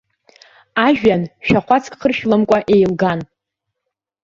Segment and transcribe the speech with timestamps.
[0.85, 3.19] Ажәҩан шәахәацк хыршәламкәа иеилган.